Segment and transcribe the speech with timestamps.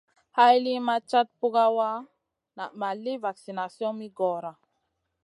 [0.37, 1.89] Hay li ma cata pukawa
[2.57, 4.51] naʼ ma li vaksination mi goora.